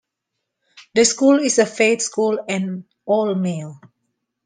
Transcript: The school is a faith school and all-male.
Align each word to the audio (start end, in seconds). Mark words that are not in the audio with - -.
The 0.95 1.05
school 1.05 1.37
is 1.37 1.59
a 1.59 1.65
faith 1.67 2.01
school 2.01 2.43
and 2.49 2.85
all-male. 3.05 3.79